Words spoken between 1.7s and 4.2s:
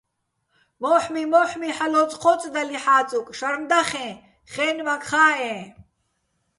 ჰ̦ალო̆ ოწჴო́წდალიჼ ჰ̦ა́წუკ, შარნ დახეჼ,